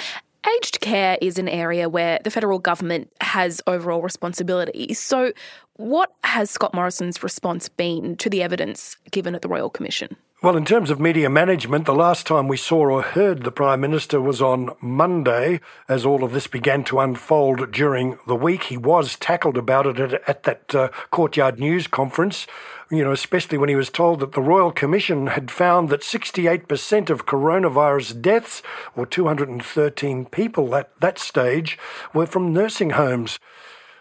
aged 0.58 0.80
care 0.82 1.18
is 1.22 1.38
an 1.38 1.50
area 1.50 1.90
where 1.90 2.20
the 2.24 2.32
federal 2.32 2.60
government 2.60 3.12
has 3.22 3.62
overall 3.68 4.02
responsibility. 4.02 4.94
So, 4.94 5.34
what 5.76 6.14
has 6.24 6.52
Scott 6.52 6.74
Morrison's 6.74 7.24
response 7.24 7.70
been 7.70 8.18
to 8.18 8.30
the 8.30 8.44
evidence 8.44 8.98
given 9.12 9.34
at 9.34 9.42
the 9.42 9.48
Royal 9.48 9.70
Commission? 9.70 10.16
Well, 10.42 10.56
in 10.56 10.64
terms 10.64 10.90
of 10.90 11.02
media 11.02 11.30
management, 11.30 11.86
the 11.86 11.94
last 11.94 12.26
time 12.26 12.48
we 12.48 12.56
saw 12.56 12.78
or 12.78 13.02
heard 13.02 13.44
the 13.44 13.52
Prime 13.52 13.82
Minister 13.82 14.22
was 14.22 14.42
on 14.42 14.74
Monday 14.80 15.60
as 15.90 16.06
all 16.06 16.24
of 16.24 16.32
this 16.32 16.48
began 16.48 16.86
to 16.86 17.02
unfold 17.02 17.74
during 17.74 18.18
the 18.26 18.38
week. 18.38 18.64
He 18.64 18.78
was 18.78 19.18
tackled 19.18 19.58
about 19.58 19.86
it 19.86 20.00
at, 20.00 20.14
at 20.30 20.44
that 20.44 20.74
uh, 20.74 20.88
courtyard 21.12 21.60
news 21.60 21.88
conference, 21.88 22.48
you 22.90 23.04
know, 23.04 23.12
especially 23.12 23.58
when 23.58 23.68
he 23.68 23.76
was 23.76 23.90
told 23.90 24.22
that 24.22 24.32
the 24.32 24.40
Royal 24.40 24.72
Commission 24.72 25.28
had 25.28 25.52
found 25.52 25.90
that 25.90 26.04
68% 26.04 27.10
of 27.10 27.26
coronavirus 27.26 28.22
deaths, 28.22 28.64
or 28.96 29.06
213 29.06 30.24
people 30.28 30.74
at 30.74 30.98
that 31.02 31.20
stage, 31.20 31.78
were 32.14 32.26
from 32.26 32.54
nursing 32.54 32.92
homes. 32.92 33.40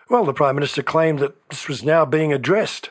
Well, 0.09 0.25
the 0.25 0.33
Prime 0.33 0.55
Minister 0.55 0.85
claimed 0.85 1.19
that 1.19 1.49
this 1.51 1.67
was 1.67 1.83
now 1.83 2.05
being 2.05 2.33
addressed. 2.33 2.91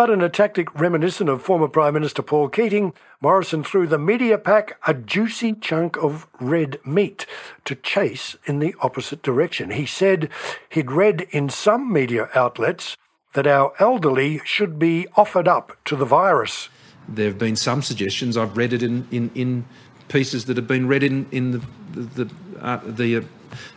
But 0.00 0.08
in 0.08 0.22
a 0.22 0.30
tactic 0.30 0.74
reminiscent 0.80 1.28
of 1.28 1.42
former 1.42 1.68
Prime 1.68 1.92
Minister 1.92 2.22
Paul 2.22 2.48
Keating, 2.48 2.94
Morrison 3.20 3.62
threw 3.62 3.86
the 3.86 3.98
media 3.98 4.38
pack 4.38 4.78
a 4.86 4.94
juicy 4.94 5.52
chunk 5.52 5.98
of 5.98 6.26
red 6.40 6.78
meat 6.86 7.26
to 7.66 7.74
chase 7.74 8.34
in 8.46 8.60
the 8.60 8.74
opposite 8.80 9.22
direction. 9.22 9.72
He 9.72 9.84
said 9.84 10.30
he'd 10.70 10.90
read 10.90 11.26
in 11.32 11.50
some 11.50 11.92
media 11.92 12.30
outlets 12.34 12.96
that 13.34 13.46
our 13.46 13.74
elderly 13.78 14.40
should 14.42 14.78
be 14.78 15.06
offered 15.16 15.46
up 15.46 15.76
to 15.84 15.96
the 15.96 16.06
virus. 16.06 16.70
There 17.06 17.26
have 17.26 17.38
been 17.38 17.56
some 17.56 17.82
suggestions, 17.82 18.38
I've 18.38 18.56
read 18.56 18.72
it 18.72 18.82
in, 18.82 19.06
in, 19.10 19.30
in 19.34 19.66
pieces 20.08 20.46
that 20.46 20.56
have 20.56 20.66
been 20.66 20.88
read 20.88 21.02
in, 21.02 21.26
in 21.30 21.50
the, 21.50 21.58
the, 21.92 22.24
the, 22.24 22.34
uh, 22.58 22.80
the 22.86 23.16
uh, 23.16 23.22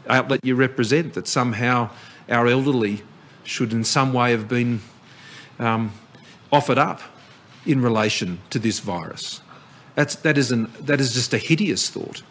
outlet 0.08 0.40
you 0.42 0.56
represent, 0.56 1.16
that 1.16 1.28
somehow 1.28 1.90
our 2.30 2.48
elderly 2.48 3.02
should 3.44 3.74
in 3.74 3.84
some 3.84 4.14
way 4.14 4.32
have 4.32 4.48
been 4.48 4.80
um, 5.60 5.92
offered 6.54 6.78
up 6.78 7.02
in 7.66 7.82
relation 7.82 8.40
to 8.52 8.60
this 8.60 8.80
virus. 8.80 9.42
That's, 9.96 10.16
that, 10.18 10.38
is 10.38 10.52
an, 10.52 10.72
that 10.82 11.02
is 11.02 11.14
just 11.14 11.34
a 11.34 11.38
hideous 11.38 11.90
thought, 11.90 12.24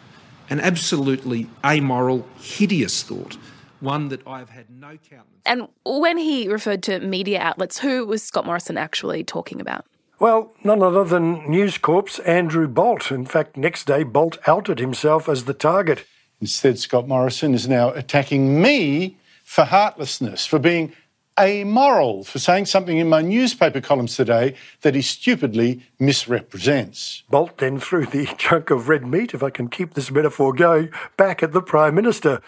an 0.49 0.59
absolutely 0.59 1.49
amoral, 1.63 2.25
hideous 2.39 3.03
thought, 3.03 3.37
one 3.79 4.07
that 4.09 4.25
I've 4.25 4.49
had 4.49 4.69
no 4.69 4.97
countenance. 5.09 5.41
And 5.45 5.67
when 5.85 6.17
he 6.17 6.47
referred 6.47 6.83
to 6.83 6.99
media 6.99 7.39
outlets, 7.41 7.79
who 7.79 8.05
was 8.05 8.23
Scott 8.23 8.45
Morrison 8.45 8.77
actually 8.77 9.23
talking 9.23 9.59
about? 9.59 9.85
Well, 10.19 10.53
none 10.63 10.81
other 10.81 11.03
than 11.03 11.49
News 11.49 11.77
Corp's 11.77 12.19
Andrew 12.19 12.67
Bolt. 12.67 13.11
In 13.11 13.25
fact, 13.25 13.57
next 13.57 13.87
day, 13.87 14.03
Bolt 14.03 14.37
outed 14.47 14.79
himself 14.79 15.27
as 15.27 15.43
the 15.43 15.53
target. 15.53 16.05
Instead, 16.39 16.79
Scott 16.79 17.09
Morrison 17.09 17.53
is 17.53 17.67
now 17.67 17.89
attacking 17.89 18.61
me 18.61 19.17
for 19.43 19.65
heartlessness, 19.65 20.45
for 20.45 20.59
being 20.59 20.93
amoral 21.39 22.23
for 22.23 22.39
saying 22.39 22.65
something 22.65 22.97
in 22.97 23.09
my 23.09 23.21
newspaper 23.21 23.81
columns 23.81 24.15
today 24.15 24.55
that 24.81 24.95
he 24.95 25.01
stupidly 25.01 25.83
misrepresents. 25.99 27.23
Bolt 27.29 27.57
then 27.57 27.79
threw 27.79 28.05
the 28.05 28.25
chunk 28.37 28.69
of 28.69 28.89
red 28.89 29.05
meat, 29.05 29.33
if 29.33 29.43
I 29.43 29.49
can 29.49 29.69
keep 29.69 29.93
this 29.93 30.11
metaphor 30.11 30.53
going, 30.53 30.89
back 31.17 31.43
at 31.43 31.51
the 31.51 31.61
Prime 31.61 31.95
Minister. 31.95 32.41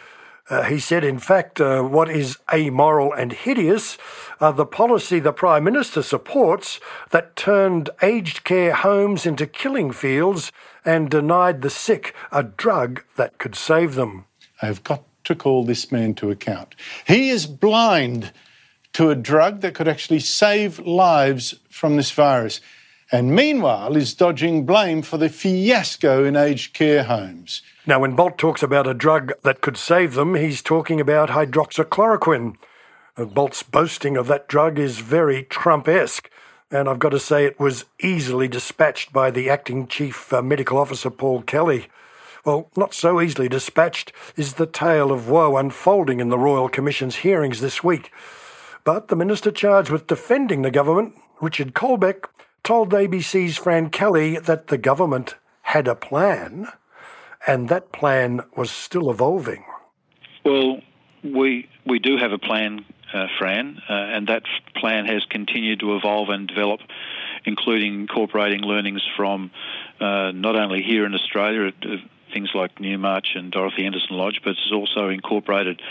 Uh, 0.47 0.63
he 0.63 0.77
said, 0.77 1.03
in 1.03 1.17
fact, 1.17 1.59
uh, 1.59 1.81
what 1.81 2.07
is 2.07 2.37
amoral 2.53 3.11
and 3.11 3.33
hideous 3.33 3.97
are 4.39 4.53
the 4.53 4.65
policy 4.65 5.19
the 5.19 5.33
Prime 5.33 5.63
Minister 5.63 6.03
supports 6.03 6.79
that 7.09 7.35
turned 7.35 7.89
aged 8.03 8.43
care 8.43 8.73
homes 8.73 9.25
into 9.25 9.47
killing 9.47 9.91
fields 9.91 10.51
and 10.83 11.09
denied 11.09 11.63
the 11.63 11.69
sick 11.71 12.13
a 12.31 12.43
drug 12.43 13.03
that 13.15 13.39
could 13.39 13.55
save 13.55 13.95
them. 13.95 14.25
I 14.61 14.67
have 14.67 14.83
got 14.83 15.03
to 15.23 15.33
call 15.33 15.65
this 15.65 15.91
man 15.91 16.13
to 16.15 16.29
account. 16.29 16.75
He 17.07 17.29
is 17.29 17.47
blind 17.47 18.31
to 18.95 19.09
a 19.09 19.15
drug 19.15 19.59
that 19.59 19.75
could 19.75 19.89
actually 19.89 20.21
save 20.21 20.79
lives 20.79 21.53
from 21.69 21.97
this 21.97 22.11
virus. 22.11 22.61
And 23.11 23.35
meanwhile, 23.35 23.97
is 23.97 24.13
dodging 24.13 24.65
blame 24.65 25.01
for 25.01 25.17
the 25.17 25.27
fiasco 25.27 26.23
in 26.23 26.37
aged 26.37 26.73
care 26.73 27.03
homes. 27.03 27.61
Now, 27.85 27.99
when 27.99 28.15
Bolt 28.15 28.37
talks 28.37 28.63
about 28.63 28.87
a 28.87 28.93
drug 28.93 29.33
that 29.43 29.59
could 29.59 29.75
save 29.75 30.13
them, 30.13 30.35
he's 30.35 30.61
talking 30.61 31.01
about 31.01 31.27
hydroxychloroquine. 31.27 32.55
Uh, 33.17 33.25
Bolt's 33.25 33.63
boasting 33.63 34.15
of 34.15 34.27
that 34.27 34.47
drug 34.47 34.79
is 34.79 34.99
very 34.99 35.43
Trump 35.43 35.89
esque, 35.89 36.29
and 36.71 36.87
I've 36.87 36.99
got 36.99 37.09
to 37.09 37.19
say 37.19 37.43
it 37.43 37.59
was 37.59 37.83
easily 38.01 38.47
dispatched 38.47 39.11
by 39.11 39.29
the 39.29 39.49
acting 39.49 39.87
chief 39.87 40.31
uh, 40.31 40.41
medical 40.41 40.77
officer, 40.77 41.09
Paul 41.09 41.41
Kelly. 41.41 41.87
Well, 42.45 42.69
not 42.77 42.93
so 42.93 43.19
easily 43.19 43.49
dispatched 43.49 44.13
is 44.37 44.53
the 44.53 44.65
tale 44.65 45.11
of 45.11 45.27
woe 45.27 45.57
unfolding 45.57 46.21
in 46.21 46.29
the 46.29 46.39
Royal 46.39 46.69
Commission's 46.69 47.17
hearings 47.17 47.59
this 47.59 47.83
week. 47.83 48.09
But 48.85 49.07
the 49.07 49.15
minister 49.15 49.51
charged 49.51 49.89
with 49.89 50.05
defending 50.05 50.61
the 50.61 50.69
government, 50.69 51.15
Richard 51.41 51.73
Colbeck, 51.73 52.25
told 52.63 52.91
ABC's 52.91 53.57
Fran 53.57 53.89
Kelly 53.89 54.37
that 54.37 54.67
the 54.67 54.77
government 54.77 55.35
had 55.63 55.87
a 55.87 55.95
plan, 55.95 56.67
and 57.47 57.67
that 57.67 57.91
plan 57.91 58.41
was 58.55 58.69
still 58.69 59.09
evolving. 59.09 59.65
Well, 60.45 60.81
we 61.23 61.67
we 61.87 61.97
do 61.97 62.17
have 62.17 62.31
a 62.31 62.37
plan, 62.37 62.85
uh, 63.11 63.25
Fran, 63.39 63.81
uh, 63.89 63.93
and 63.93 64.27
that 64.27 64.43
plan 64.75 65.05
has 65.05 65.25
continued 65.31 65.79
to 65.79 65.95
evolve 65.95 66.29
and 66.29 66.47
develop, 66.47 66.81
including 67.43 68.01
incorporating 68.01 68.61
learnings 68.61 69.01
from 69.17 69.49
uh, 69.99 70.31
not 70.31 70.55
only 70.55 70.83
here 70.83 71.07
in 71.07 71.15
Australia, 71.15 71.71
things 72.33 72.49
like 72.53 72.79
Newmarch 72.79 73.29
and 73.35 73.51
Dorothy 73.51 73.83
Henderson 73.83 74.17
Lodge, 74.17 74.41
but 74.43 74.51
it's 74.51 74.71
also 74.73 75.09
incorporated 75.09 75.81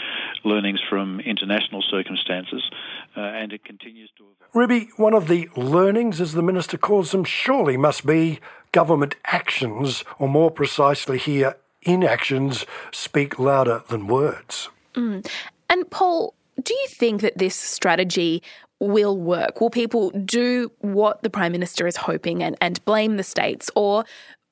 learnings 0.45 0.81
from 0.88 1.21
international 1.21 1.83
circumstances, 1.83 2.71
uh, 3.17 3.21
and 3.21 3.53
it 3.53 3.64
continues 3.64 4.11
to. 4.19 4.25
Ruby, 4.53 4.88
one 4.97 5.14
of 5.14 5.29
the 5.29 5.49
learnings, 5.57 6.21
as 6.21 6.33
the 6.33 6.43
Minister 6.43 6.79
calls 6.79 7.11
them, 7.11 7.25
surely 7.25 7.76
must 7.76 8.07
be 8.07 8.41
government 8.73 9.17
actions, 9.26 10.05
or 10.19 10.29
more 10.29 10.50
precisely 10.50 11.19
here, 11.19 11.57
inactions, 11.83 12.64
speak 12.93 13.38
louder 13.38 13.83
than 13.88 14.07
words. 14.07 14.69
Mm. 14.95 15.26
And 15.69 15.91
Paul, 15.91 16.35
do 16.62 16.75
you 16.75 16.88
think 16.88 17.21
that 17.23 17.38
this 17.38 17.57
strategy 17.57 18.43
will 18.81 19.17
work? 19.17 19.61
Will 19.61 19.71
people 19.71 20.11
do 20.11 20.71
what 20.81 21.23
the 21.23 21.31
Prime 21.31 21.53
Minister 21.53 21.87
is 21.87 21.97
hoping 21.97 22.43
and, 22.43 22.57
and 22.61 22.85
blame 22.85 23.17
the 23.17 23.23
states? 23.23 23.71
Or 23.75 24.05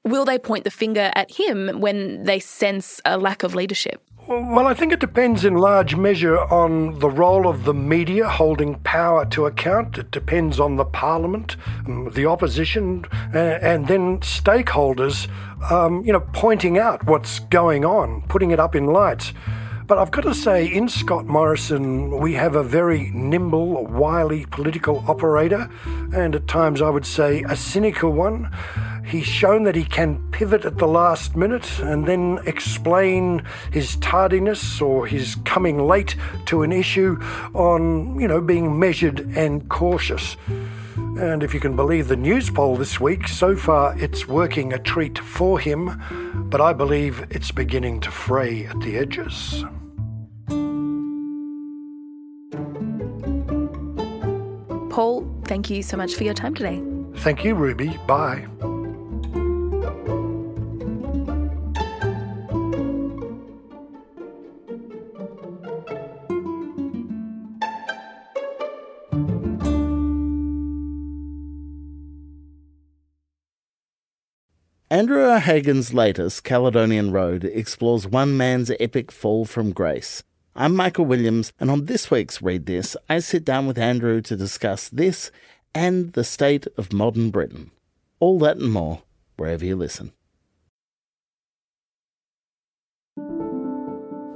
will 0.04 0.24
they 0.24 0.38
point 0.38 0.64
the 0.64 0.70
finger 0.70 1.10
at 1.14 1.30
him 1.30 1.80
when 1.80 2.24
they 2.24 2.40
sense 2.40 3.00
a 3.04 3.18
lack 3.18 3.42
of 3.42 3.54
leadership? 3.54 4.02
Well, 4.28 4.68
I 4.68 4.74
think 4.74 4.92
it 4.92 5.00
depends 5.00 5.44
in 5.44 5.54
large 5.54 5.96
measure 5.96 6.38
on 6.38 7.00
the 7.00 7.10
role 7.10 7.48
of 7.48 7.64
the 7.64 7.74
media 7.74 8.28
holding 8.28 8.76
power 8.76 9.26
to 9.26 9.46
account. 9.46 9.98
It 9.98 10.12
depends 10.12 10.60
on 10.60 10.76
the 10.76 10.84
parliament, 10.84 11.56
um, 11.88 12.08
the 12.14 12.26
opposition, 12.26 13.04
and 13.34 13.88
then 13.88 14.20
stakeholders, 14.20 15.28
um, 15.72 16.04
you 16.04 16.12
know, 16.12 16.20
pointing 16.32 16.78
out 16.78 17.04
what's 17.04 17.40
going 17.40 17.84
on, 17.84 18.22
putting 18.28 18.52
it 18.52 18.60
up 18.60 18.76
in 18.76 18.86
lights. 18.86 19.32
But 19.86 19.98
I've 19.98 20.12
got 20.12 20.22
to 20.22 20.34
say, 20.34 20.66
in 20.66 20.88
Scott 20.88 21.26
Morrison, 21.26 22.18
we 22.18 22.34
have 22.34 22.54
a 22.54 22.62
very 22.62 23.10
nimble, 23.12 23.84
wily 23.86 24.46
political 24.46 25.04
operator, 25.08 25.68
and 26.14 26.36
at 26.36 26.46
times 26.46 26.80
I 26.80 26.88
would 26.88 27.04
say 27.04 27.44
a 27.48 27.56
cynical 27.56 28.12
one. 28.12 28.50
He's 29.04 29.26
shown 29.26 29.64
that 29.64 29.74
he 29.74 29.84
can 29.84 30.30
pivot 30.30 30.64
at 30.64 30.78
the 30.78 30.86
last 30.86 31.34
minute 31.36 31.80
and 31.80 32.06
then 32.06 32.38
explain 32.46 33.44
his 33.72 33.96
tardiness 33.96 34.80
or 34.80 35.06
his 35.06 35.36
coming 35.44 35.86
late 35.86 36.14
to 36.46 36.62
an 36.62 36.70
issue 36.70 37.18
on, 37.52 38.20
you 38.20 38.28
know, 38.28 38.40
being 38.40 38.78
measured 38.78 39.20
and 39.36 39.68
cautious. 39.68 40.36
And 40.96 41.42
if 41.42 41.54
you 41.54 41.60
can 41.60 41.76
believe 41.76 42.08
the 42.08 42.16
Newspoll 42.16 42.76
this 42.76 43.00
week, 43.00 43.28
so 43.28 43.56
far 43.56 43.98
it's 43.98 44.28
working 44.28 44.72
a 44.72 44.78
treat 44.78 45.18
for 45.18 45.58
him, 45.58 46.00
but 46.50 46.60
I 46.60 46.72
believe 46.72 47.26
it's 47.30 47.50
beginning 47.50 48.00
to 48.00 48.10
fray 48.10 48.66
at 48.66 48.80
the 48.80 48.96
edges. 48.96 49.64
Paul, 54.90 55.26
thank 55.44 55.70
you 55.70 55.82
so 55.82 55.96
much 55.96 56.14
for 56.14 56.24
your 56.24 56.34
time 56.34 56.54
today. 56.54 56.82
Thank 57.16 57.44
you, 57.44 57.54
Ruby. 57.54 57.98
Bye. 58.06 58.46
Andrew 74.92 75.24
O'Hagan's 75.24 75.94
latest, 75.94 76.44
Caledonian 76.44 77.12
Road, 77.12 77.44
explores 77.44 78.06
one 78.06 78.36
man's 78.36 78.70
epic 78.78 79.10
fall 79.10 79.46
from 79.46 79.72
grace. 79.72 80.22
I'm 80.54 80.76
Michael 80.76 81.06
Williams, 81.06 81.50
and 81.58 81.70
on 81.70 81.86
this 81.86 82.10
week's 82.10 82.42
Read 82.42 82.66
This, 82.66 82.94
I 83.08 83.20
sit 83.20 83.42
down 83.42 83.66
with 83.66 83.78
Andrew 83.78 84.20
to 84.20 84.36
discuss 84.36 84.90
this 84.90 85.30
and 85.74 86.12
the 86.12 86.24
state 86.24 86.66
of 86.76 86.92
modern 86.92 87.30
Britain. 87.30 87.70
All 88.20 88.38
that 88.40 88.58
and 88.58 88.70
more, 88.70 89.00
wherever 89.38 89.64
you 89.64 89.76
listen. 89.76 90.12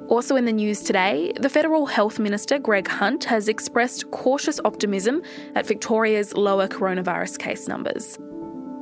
Also 0.09 0.37
in 0.37 0.47
the 0.47 0.53
news 0.53 0.81
today, 0.81 1.35
the 1.39 1.51
Federal 1.51 1.85
Health 1.85 2.19
Minister 2.19 2.59
Greg 2.59 2.89
Hunt 2.89 3.25
has 3.25 3.47
expressed 3.47 4.11
cautious 4.11 4.59
optimism 4.65 5.21
at 5.55 5.67
Victoria's 5.67 6.33
lower 6.33 6.67
coronavirus 6.67 7.39
case 7.39 7.69
numbers. 7.69 8.19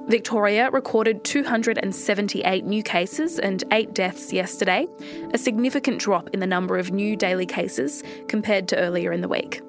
Victoria 0.07 0.71
recorded 0.71 1.25
278 1.25 2.65
new 2.65 2.83
cases 2.83 3.39
and 3.39 3.65
8 3.73 3.95
deaths 3.95 4.35
yesterday, 4.35 4.87
a 5.33 5.39
significant 5.39 5.99
drop 5.99 6.29
in 6.35 6.41
the 6.41 6.47
number 6.47 6.77
of 6.77 6.93
new 6.93 7.17
daily 7.17 7.47
cases 7.47 8.03
compared 8.29 8.69
to 8.69 8.77
earlier 8.77 9.13
in 9.13 9.23
the 9.23 9.29
week. 9.29 9.63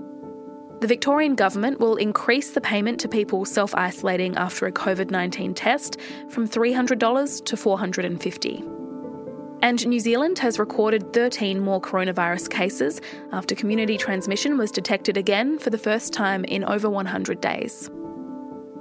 The 0.81 0.87
Victorian 0.87 1.35
Government 1.35 1.79
will 1.79 1.95
increase 1.95 2.51
the 2.51 2.59
payment 2.59 2.99
to 2.99 3.07
people 3.07 3.45
self 3.45 3.73
isolating 3.75 4.35
after 4.35 4.67
a 4.67 4.73
COVID 4.73 5.09
19 5.09 5.53
test 5.53 5.97
from 6.29 6.47
$300 6.47 7.45
to 7.45 7.55
$450. 7.55 8.71
And 9.61 9.87
New 9.87 10.01
Zealand 10.01 10.37
has 10.39 10.59
recorded 10.59 11.13
13 11.13 11.61
more 11.61 11.79
coronavirus 11.79 12.49
cases 12.49 12.99
after 13.31 13.55
community 13.55 13.97
transmission 13.97 14.57
was 14.57 14.69
detected 14.69 15.15
again 15.15 15.57
for 15.57 15.69
the 15.69 15.77
first 15.77 16.11
time 16.11 16.43
in 16.43 16.65
over 16.65 16.89
100 16.89 17.39
days. 17.39 17.89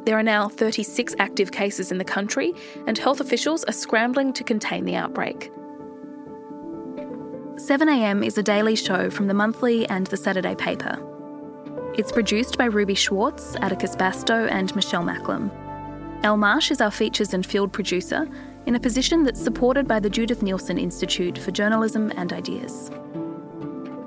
There 0.05 0.19
are 0.19 0.23
now 0.23 0.49
36 0.49 1.15
active 1.19 1.51
cases 1.51 1.91
in 1.91 1.97
the 1.99 2.05
country, 2.05 2.53
and 2.87 2.99
health 2.99 3.21
officials 3.21 3.65
are 3.65 3.73
scrambling 3.73 4.35
to 4.35 4.45
contain 4.45 4.85
the 4.85 4.97
outbreak. 4.97 5.51
7am 7.55 8.25
is 8.25 8.37
a 8.37 8.43
daily 8.43 8.77
show 8.77 9.09
from 9.09 9.29
the 9.29 9.35
monthly 9.35 9.89
and 9.89 10.07
the 10.09 10.17
Saturday 10.17 10.55
paper. 10.55 10.99
It's 11.97 12.13
produced 12.13 12.59
by 12.59 12.67
Ruby 12.67 12.95
Schwartz, 12.95 13.57
Atticus 13.63 13.97
Bastow, 13.97 14.51
and 14.51 14.75
Michelle 14.77 15.05
Macklem. 15.05 15.51
Elle 16.23 16.37
Marsh 16.37 16.71
is 16.71 16.81
our 16.81 16.91
features 16.91 17.33
and 17.33 17.47
field 17.47 17.73
producer, 17.73 18.29
in 18.67 18.75
a 18.75 18.81
position 18.81 19.23
that's 19.23 19.43
supported 19.43 19.87
by 19.87 20.01
the 20.01 20.11
Judith 20.11 20.41
Neilson 20.41 20.81
Institute 20.81 21.39
for 21.39 21.51
Journalism 21.51 22.13
and 22.17 22.33
Ideas. 22.33 22.91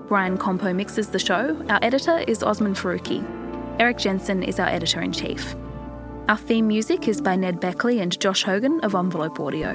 Brian 0.07 0.37
Campeau 0.37 0.75
mixes 0.75 1.07
the 1.09 1.19
show. 1.19 1.59
Our 1.69 1.79
editor 1.81 2.19
is 2.27 2.43
Osman 2.43 2.75
Faruqi. 2.75 3.25
Erik 3.79 3.97
Jensen 3.97 4.43
is 4.43 4.59
our 4.59 4.67
editor 4.67 5.01
in 5.01 5.11
chief. 5.11 5.55
Our 6.29 6.35
theme 6.35 6.67
music 6.67 7.07
is 7.07 7.21
by 7.21 7.37
Ned 7.37 7.61
Beckley 7.61 8.01
and 8.01 8.19
Josh 8.19 8.43
Hogan 8.43 8.81
of 8.81 8.95
Envelope 8.95 9.39
Audio. 9.39 9.71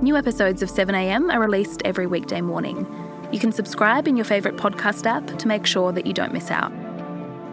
New 0.00 0.16
episodes 0.16 0.62
of 0.62 0.70
7am 0.70 1.34
are 1.34 1.40
released 1.40 1.82
every 1.84 2.06
weekday 2.06 2.40
morning. 2.40 2.86
You 3.32 3.40
can 3.40 3.50
subscribe 3.50 4.06
in 4.06 4.16
your 4.16 4.24
favourite 4.24 4.56
podcast 4.56 5.06
app 5.06 5.26
to 5.38 5.48
make 5.48 5.66
sure 5.66 5.90
that 5.90 6.06
you 6.06 6.12
don't 6.12 6.32
miss 6.32 6.52
out. 6.52 6.70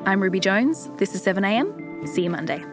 I'm 0.06 0.22
Ruby 0.22 0.40
Jones. 0.40 0.92
This 0.98 1.16
is 1.16 1.26
7am. 1.26 2.08
See 2.08 2.22
you 2.22 2.30
Monday. 2.30 2.64